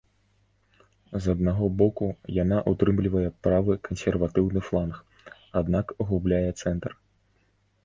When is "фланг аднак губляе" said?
4.71-6.45